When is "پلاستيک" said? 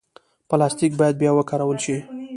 0.49-0.91